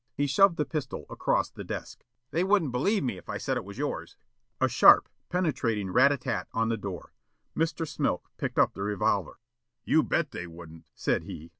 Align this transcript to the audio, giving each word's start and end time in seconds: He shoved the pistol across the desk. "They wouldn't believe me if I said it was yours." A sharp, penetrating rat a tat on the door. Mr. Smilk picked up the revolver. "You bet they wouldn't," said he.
He 0.15 0.25
shoved 0.25 0.57
the 0.57 0.65
pistol 0.65 1.05
across 1.11 1.51
the 1.51 1.63
desk. 1.63 2.03
"They 2.31 2.43
wouldn't 2.43 2.71
believe 2.71 3.03
me 3.03 3.19
if 3.19 3.29
I 3.29 3.37
said 3.37 3.55
it 3.55 3.63
was 3.63 3.77
yours." 3.77 4.17
A 4.59 4.67
sharp, 4.67 5.07
penetrating 5.29 5.91
rat 5.93 6.11
a 6.11 6.17
tat 6.17 6.47
on 6.53 6.69
the 6.69 6.75
door. 6.77 7.13
Mr. 7.55 7.87
Smilk 7.87 8.27
picked 8.37 8.57
up 8.57 8.73
the 8.73 8.81
revolver. 8.81 9.37
"You 9.85 10.01
bet 10.01 10.31
they 10.31 10.47
wouldn't," 10.47 10.85
said 10.95 11.25
he. 11.25 11.49